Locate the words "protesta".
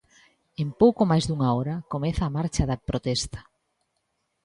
2.89-3.39